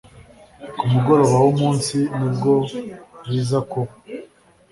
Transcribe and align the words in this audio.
Ku 0.77 0.83
mugoroba 0.91 1.35
w'umunsi 1.45 1.97
nibwo 2.17 2.53
biza 3.29 3.59
kuba 3.71 3.91